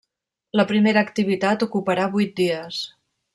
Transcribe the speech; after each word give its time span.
La 0.59 0.63
primera 0.71 1.03
activitat 1.09 1.67
ocuparà 1.67 2.09
vuit 2.17 2.35
dies. 2.41 2.81